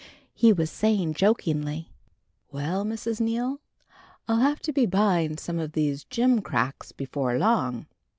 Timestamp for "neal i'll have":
3.21-4.59